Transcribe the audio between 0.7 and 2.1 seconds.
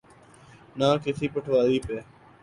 نہ کسی پٹواری پہ۔